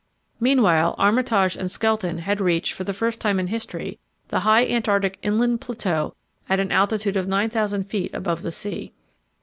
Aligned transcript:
Meanwhile 0.39 0.95
Armitage 0.97 1.55
and 1.55 1.69
Skelton 1.69 2.17
had 2.17 2.41
reached, 2.41 2.73
for 2.73 2.83
the 2.83 2.91
first 2.91 3.21
time 3.21 3.39
in 3.39 3.45
history, 3.45 3.99
the 4.29 4.39
high 4.39 4.65
Antarctic 4.65 5.19
inland 5.21 5.61
plateau 5.61 6.15
at 6.49 6.59
an 6.59 6.71
altitude 6.71 7.15
of 7.17 7.27
9,000 7.27 7.83
feet 7.83 8.11
above 8.15 8.41
the 8.41 8.51
sea. 8.51 8.93